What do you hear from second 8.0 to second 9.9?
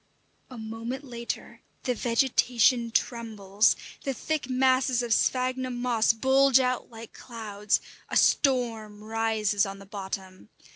a storm rises on the